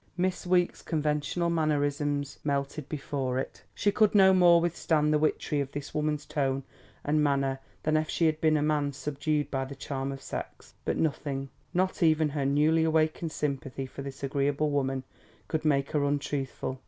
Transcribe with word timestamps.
Miss 0.17 0.47
Weeks' 0.47 0.81
conventional 0.81 1.51
mannerisms 1.51 2.39
melted 2.43 2.89
before 2.89 3.37
it. 3.37 3.61
She 3.75 3.91
could 3.91 4.15
no 4.15 4.33
more 4.33 4.59
withstand 4.59 5.13
the 5.13 5.19
witchery 5.19 5.59
of 5.59 5.73
this 5.73 5.93
woman's 5.93 6.25
tone 6.25 6.63
and 7.03 7.23
manner 7.23 7.59
than 7.83 7.95
if 7.95 8.09
she 8.09 8.25
had 8.25 8.41
been 8.41 8.57
a 8.57 8.63
man 8.63 8.93
subdued 8.93 9.51
by 9.51 9.63
the 9.65 9.75
charm 9.75 10.11
of 10.11 10.23
sex. 10.23 10.73
But 10.85 10.97
nothing, 10.97 11.49
not 11.71 12.01
even 12.01 12.29
her 12.29 12.47
newly 12.47 12.83
awakened 12.83 13.31
sympathy 13.31 13.85
for 13.85 14.01
this 14.01 14.23
agreeable 14.23 14.71
woman, 14.71 15.03
could 15.47 15.65
make 15.65 15.91
her 15.91 16.03
untruthful. 16.03 16.79